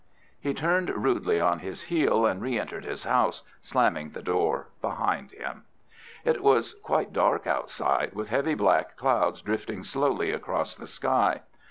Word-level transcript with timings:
He 0.39 0.55
turned 0.55 0.89
rudely 0.89 1.39
on 1.39 1.59
his 1.59 1.83
heel 1.83 2.25
and 2.25 2.41
re 2.41 2.57
entered 2.59 2.85
his 2.85 3.03
house, 3.03 3.43
slamming 3.61 4.09
the 4.09 4.23
door 4.23 4.69
behind 4.81 5.31
him. 5.31 5.63
It 6.25 6.41
was 6.41 6.73
quite 6.81 7.13
dark 7.13 7.45
outside, 7.45 8.13
with 8.15 8.29
heavy 8.29 8.55
black 8.55 8.97
clouds 8.97 9.43
drifting 9.43 9.83
slowly 9.83 10.31
across 10.31 10.75
the 10.75 10.87
sky. 10.87 11.41